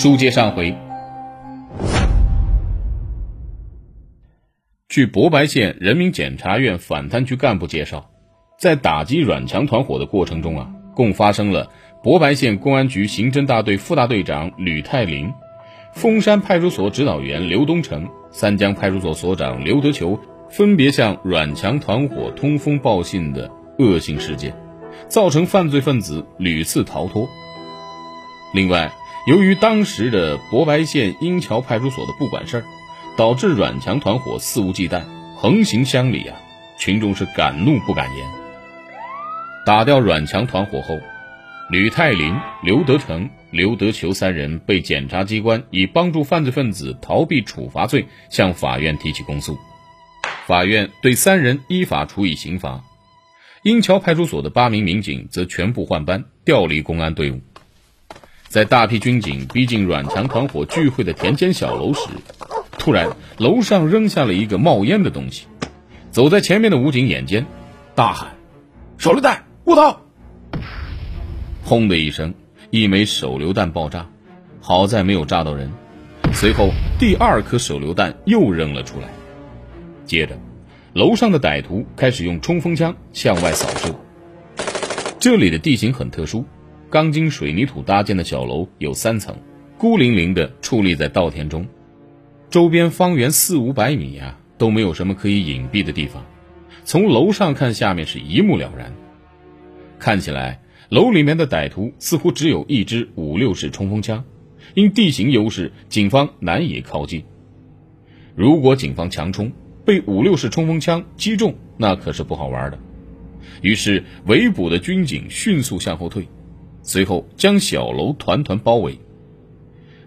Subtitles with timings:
[0.00, 0.74] 书接上回，
[4.88, 8.10] 据博白县人民检察院反贪局干部介绍，
[8.58, 11.70] 在打击阮强团伙的过程中啊，共发生了
[12.02, 15.30] 博白县公安局刑侦大队副大队长吕泰林、
[15.92, 24.56] 峰山派出所指导员刘东成、三江派出所所长刘德球分别向阮强团伙通风报信的恶性事件。
[25.08, 27.28] 造成犯罪分子屡次逃脱。
[28.54, 28.90] 另外，
[29.26, 32.64] 由于当时的博白县英桥派出所的不管事儿，
[33.16, 35.02] 导致阮强团伙肆无忌惮，
[35.36, 36.40] 横行乡里啊，
[36.78, 38.26] 群众是敢怒不敢言。
[39.66, 40.98] 打掉阮强团伙后，
[41.70, 49.58] 吕泰林、刘德成、刘德球三人被检察机关以帮助犯罪分子逃避处罚罪向法院提起公诉，
[50.46, 52.82] 法院对三人依法处以刑罚。
[53.62, 57.42] 英桥派出所的八名民警则全部换班，调离公安队伍。
[58.50, 62.08] 在大批军警逼近阮强团伙聚会的田间小楼时，
[62.80, 65.46] 突然楼上扔下了一个冒烟的东西。
[66.10, 67.46] 走在前面的武警眼尖，
[67.94, 68.34] 大喊
[68.98, 69.44] ：“手榴弹！
[69.66, 70.02] 卧倒！”
[71.62, 72.34] 轰的一声，
[72.70, 74.10] 一枚手榴弹爆炸，
[74.60, 75.70] 好在没有炸到人。
[76.32, 79.06] 随后，第二颗手榴弹又扔了出来，
[80.04, 80.36] 接着。
[80.92, 83.94] 楼上的歹徒开始用冲锋枪向外扫射。
[85.20, 86.44] 这里的地形很特殊，
[86.90, 89.36] 钢筋水泥土搭建的小楼有三层，
[89.78, 91.64] 孤零零地矗立在稻田中，
[92.50, 96.26] 周边方圆四五百米呀都没有什么可以隐蔽的地方。
[96.82, 98.92] 从楼上看下面是一目了然，
[100.00, 104.24] 看起来楼里面的歹徒似乎只有一支五六式冲锋枪，
[104.74, 107.22] 因地形优势，警方难以靠近。
[108.34, 109.52] 如果警方强冲，
[109.84, 112.78] 被五六式冲锋枪击中，那可是不好玩的。
[113.62, 116.26] 于是围捕的军警迅速向后退，
[116.90, 118.98] 随后将小楼团团包围。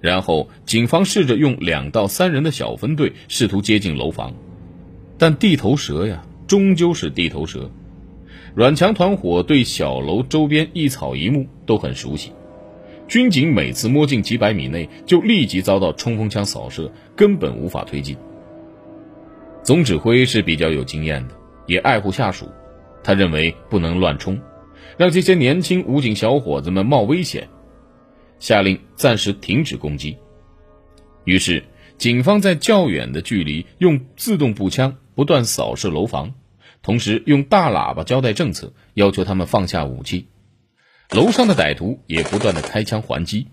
[0.02, 4.34] 然后警方试着用两到三人的小分队试图接近楼房，
[5.17, 7.72] 但地头蛇呀，终究是地头蛇。
[8.53, 12.34] 阮强团伙对小楼周边一草一木都很熟悉，
[13.08, 18.18] 军警每次摸进几百米内，就立即遭到冲锋枪扫射，根本无法推进。
[19.63, 21.35] 总指挥是比较有经验的，
[21.66, 22.46] 也爱护下属。
[23.06, 24.38] 他认为不能乱冲，
[24.98, 27.48] 让这些年轻武警小伙子们冒危险，
[28.40, 30.18] 下令暂时停止攻击。
[31.26, 31.64] 于是，
[31.98, 36.34] 警方在较远的距离用自动步枪不断扫射楼房，
[36.82, 40.28] 同时用大喇叭交代政策，要求他们放下武器。
[41.12, 43.48] 楼上的歹徒也不断的开枪还击。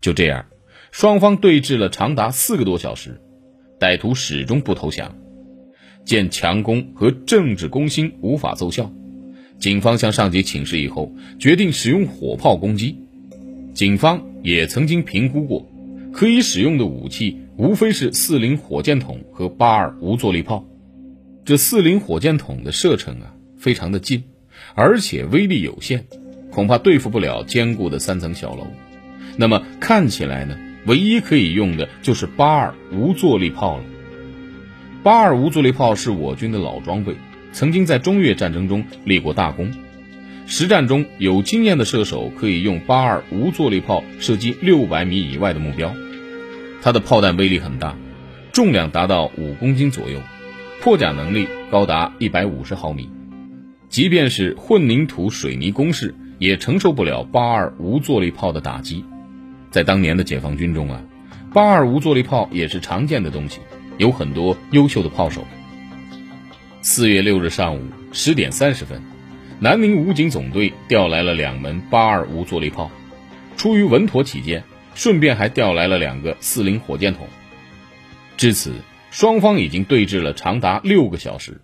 [0.00, 0.46] 就这样，
[0.90, 3.20] 双方对峙了长达四个多小时。
[3.80, 5.16] 歹徒始终不投降，
[6.04, 8.92] 见强攻和政治攻心无法奏效，
[9.60, 12.96] 警方向上级请示以后，决定使用火炮攻击。
[13.74, 15.70] 警方也曾经评估过，
[16.12, 20.64] 可以使用的武器无非是四零火箭筒和八二无坐力炮。
[21.44, 24.24] 这四零火箭筒的射程啊，非常的近，
[24.74, 26.06] 而且威力有限，
[26.50, 28.66] 恐怕对付不了坚固的三层小楼。
[29.36, 30.58] 那么看起来呢？
[30.86, 33.84] 唯一可以用的就是八二无坐力炮了。
[35.02, 37.14] 八二无坐力炮是我军的老装备，
[37.52, 39.70] 曾经在中越战争中立过大功。
[40.46, 45.94] 实战中有经验的射手可以用八二无坐力炮射击六百米以外的目标。
[46.82, 47.94] 它的炮弹威力很大，
[48.52, 50.20] 重量达到五公斤左右，
[50.80, 53.08] 破甲能力高达一百五十毫米。
[53.88, 59.04] 即便是混凝土水泥工事，也承受不了八二无坐力炮的打击。
[59.70, 61.00] 在当年的解放军中啊，
[61.52, 63.60] 八二无坐力炮也是常见的东西，
[63.98, 65.44] 有很多优秀的炮手。
[66.82, 69.02] 四月六日上午十点三十分，
[69.58, 72.90] 南宁武警总队调来了两门八二无坐力炮，
[73.58, 74.64] 出于稳妥起见，
[74.94, 77.28] 顺便还调来了两个四零火箭筒。
[78.38, 78.72] 至此，
[79.10, 81.60] 双方已经对峙了长达六个小时，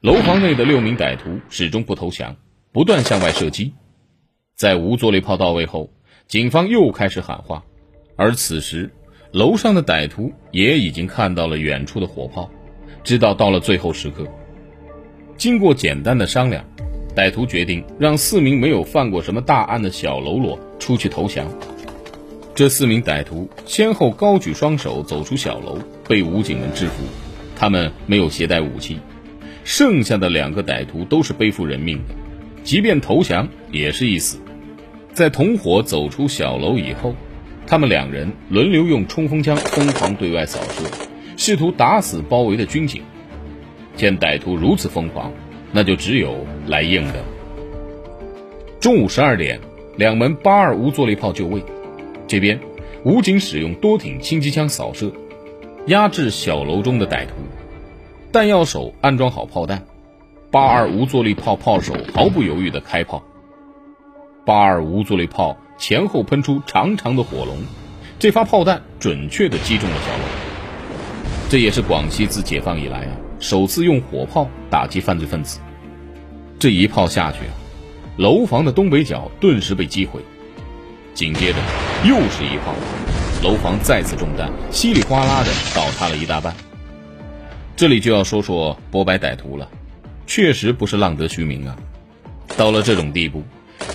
[0.00, 2.36] 楼房内的六名歹徒始终不投降，
[2.72, 3.74] 不断向外射击。
[4.56, 5.92] 在无坐力炮到位后。
[6.28, 7.62] 警方又开始喊话，
[8.16, 8.90] 而此时，
[9.32, 12.50] 楼上的歹徒也已经看到了远处的火炮，
[13.02, 14.26] 直到到了最后时刻。
[15.36, 16.64] 经过简单的商量，
[17.16, 21.46] 歹徒决定让四名没有犯过什么大案的小喽啰出去投降。
[22.54, 27.02] 这四名歹徒先后高举双手走出小楼，被武警们制服。
[27.56, 28.98] 他们没有携带武器，
[29.64, 32.14] 剩下的两个歹徒都是背负人命的，
[32.62, 34.38] 即便投降也是一死。
[35.14, 37.14] 在同伙走出小楼以后，
[37.66, 40.84] 他们两人轮流用冲锋枪疯狂对外扫射，
[41.44, 43.02] 试图打死包围的军警。
[43.96, 45.32] 见歹徒如此疯狂，
[45.72, 47.24] 那就只有来硬的。
[48.78, 49.58] 中午十二点，
[49.96, 51.60] 两门八二无坐力炮就位。
[52.28, 52.60] 这边，
[53.04, 55.10] 武警使用多挺轻机枪扫射，
[55.88, 57.34] 压制小楼中的歹徒。
[58.30, 59.82] 弹药手安装好炮弹，
[60.52, 63.20] 八二无坐力炮炮手毫不犹豫地开炮。
[64.46, 67.56] 八二无坐力炮前后喷出长长的火龙，
[68.20, 70.31] 这发炮弹准确地击中了小楼。
[71.52, 75.60] 这也是广西自解放以来啊首次用火炮打击犯罪分子。
[76.58, 77.52] 这一炮下去啊，
[78.16, 80.22] 楼房的东北角顿时被击毁。
[81.12, 81.58] 紧接着
[82.06, 82.72] 又是一炮，
[83.42, 86.54] 楼房再次中弹，稀里哗啦的倒塌了一大半。
[87.76, 89.68] 这里就要说说博白歹徒了，
[90.26, 91.76] 确实不是浪得虚名啊。
[92.56, 93.42] 到了这种地步，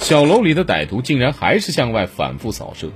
[0.01, 2.91] 小楼里的歹徒竟然还是向外反复扫射。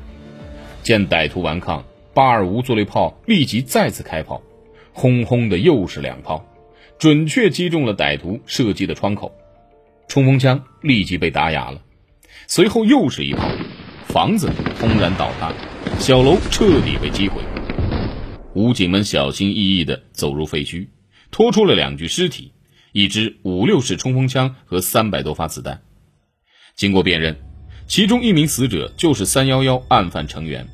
[0.84, 4.40] 见歹徒顽抗，八二无坐力炮立即再次开炮，
[5.02, 6.46] 轰轰的又是两炮，
[7.00, 9.34] 准确击中了歹徒射击的窗口，
[10.08, 11.82] 冲锋枪立即被打哑了。
[12.46, 13.50] 随后又是一炮。
[14.06, 15.52] 房子轰然倒塌，
[15.98, 17.42] 小楼彻底被击毁。
[18.54, 20.90] 武警们小心翼翼地走入废墟，
[21.32, 22.52] 拖出了两具尸体、
[22.92, 25.82] 一支五六式冲锋枪和三百多发子弹。
[26.76, 27.38] 经过辨认，
[27.88, 30.68] 其中一名死者就是三幺幺案犯成员，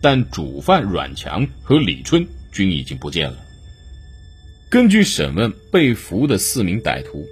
[0.00, 3.38] 但主犯阮强和李春均已经不见了。
[4.72, 7.28] 根据审问被俘的四名歹徒，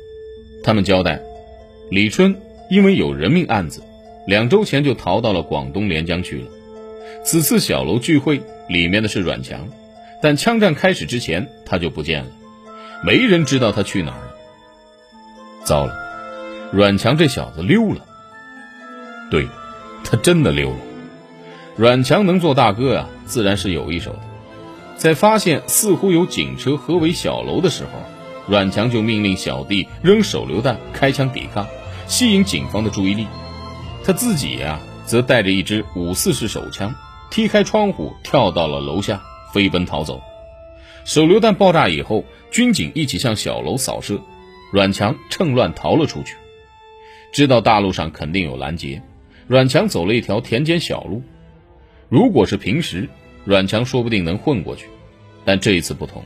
[0.62, 1.22] 他们交代，
[1.90, 2.38] 李春
[2.68, 3.82] 因为有人命案子。
[4.26, 6.46] 两周前就逃到了广东连江去了。
[7.24, 9.66] 此次小楼聚会里面的是阮强，
[10.20, 12.30] 但枪战开始之前他就不见了，
[13.06, 14.34] 没人知道他去哪儿了。
[15.64, 15.94] 糟了，
[16.74, 18.04] 阮强这小子溜了。
[19.30, 19.48] 对，
[20.04, 20.76] 他真的溜了。
[21.74, 24.29] 阮强能做大哥啊，自然是有一手的。
[25.00, 27.90] 在发现似乎有警车合围小楼的时候，
[28.46, 31.66] 阮强就命令小弟扔手榴弹开枪抵抗，
[32.06, 33.26] 吸引警方的注意力。
[34.04, 36.94] 他自己呀，则带着一支五四式手枪，
[37.30, 39.22] 踢开窗户跳到了楼下，
[39.54, 40.20] 飞奔逃走。
[41.06, 44.20] 手榴弹爆炸以后，军警一起向小楼扫射，
[44.70, 46.36] 阮强趁乱逃了出去。
[47.32, 49.00] 知道大路上肯定有拦截，
[49.46, 51.22] 阮强走了一条田间小路。
[52.10, 53.08] 如果是平时，
[53.44, 54.86] 阮强说不定能混过去，
[55.44, 56.24] 但这一次不同。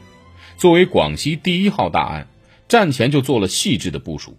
[0.56, 2.28] 作为广西第一号大案，
[2.69, 4.37] 战前就做了细致的部署。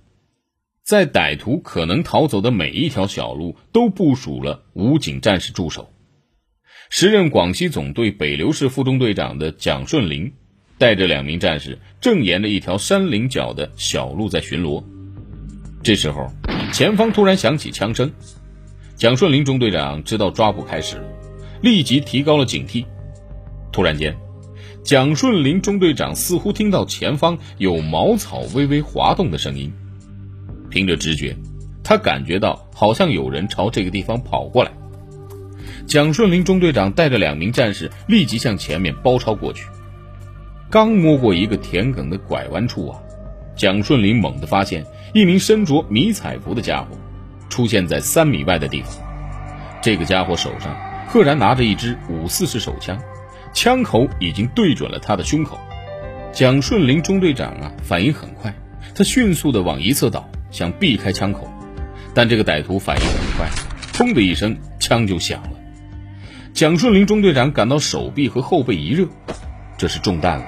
[0.84, 5.90] 在歹徒可能逃走的每一条小路，都部署了武警战士驻守。
[6.90, 10.32] 时任广西总队北流市副中队长的蒋顺林，
[10.78, 14.84] 带着两名战士，正沿着一条山岭角的小路在巡逻。
[15.82, 16.32] 这时候，
[16.72, 18.12] 前方突然响起枪声，
[18.96, 21.08] 蒋顺林中队长知道抓捕开始了，
[21.66, 22.86] 立即提高了警惕。
[23.72, 24.16] 突然间，
[24.84, 29.74] 蒋顺林中队长似乎听到前方有茅草微微滑动的声音。
[30.70, 31.36] 凭着直觉，
[31.84, 34.72] 他感觉到好像有人朝这个地方跑过来。
[35.88, 39.66] 蒋顺林中队长带着两名战士立即向前面包抄过去。
[40.70, 43.00] 刚摸过一个田埂的拐弯处啊，
[43.56, 44.86] 蒋顺林猛地发现
[45.16, 46.90] 一名身着迷彩服的家伙
[47.50, 48.94] 出现在三米外的地方。
[49.82, 50.76] 这个家伙手上
[51.16, 53.02] 赫然拿着一支五四式手枪，
[53.54, 55.58] 枪口已经对准了他的胸口。
[56.34, 58.54] 蒋顺林中队长啊，反应很快，
[58.94, 60.30] 他迅速地往一侧倒。
[60.52, 61.50] 想避开枪口，
[62.14, 63.50] 但这个歹徒反应很快，
[63.94, 65.52] 砰的一声，枪就响了。
[66.54, 69.08] 蒋顺林中队长感到手臂和后背一热，
[69.78, 70.46] 这是中弹了。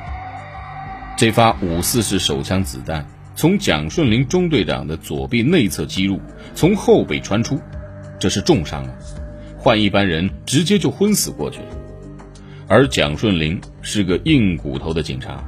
[1.15, 6.19] 这发五四式手枪子弹从蒋顺林中队长的左臂内侧击入，
[6.55, 7.57] 从后背穿出，
[8.19, 8.91] 这是重伤啊！
[9.67, 11.65] 换一般人直接就昏死过去了。
[12.69, 15.43] 而蒋顺林是个硬骨头的警察，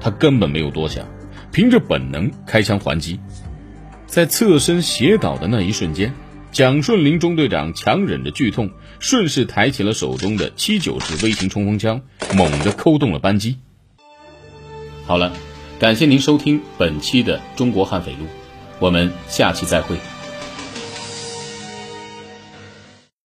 [0.00, 1.04] 他根本没有多想，
[1.50, 3.18] 凭着本能开枪还击。
[4.06, 6.14] 在侧身斜倒的那一瞬间，
[6.52, 12.00] 蒋顺林中队长强忍着剧痛，顺势抬起了手中的七九式微型冲锋枪，
[12.36, 13.56] 猛地扣动了扳机。
[15.04, 15.32] 好了，
[15.80, 18.18] 感谢您收听本期的《中国悍匪录》，
[18.78, 19.96] 我们下期再会。